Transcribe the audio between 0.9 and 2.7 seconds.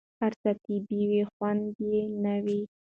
وي، خوندي نه وي.